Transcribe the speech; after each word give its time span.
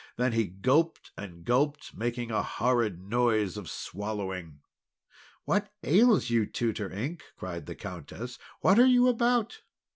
Then 0.17 0.31
he 0.31 0.47
gulped 0.47 1.11
and 1.15 1.45
gulped, 1.45 1.95
making 1.95 2.31
a 2.31 2.41
horrid 2.41 2.99
noise 2.99 3.55
of 3.55 3.69
swallowing. 3.69 4.61
"What 5.45 5.71
ails 5.83 6.27
you, 6.31 6.47
Tutor 6.47 6.91
Ink?" 6.91 7.21
cried 7.37 7.67
the 7.67 7.75
Countess. 7.75 8.39
"What 8.61 8.79
are 8.79 8.87
you 8.87 9.07
about?" 9.07 9.61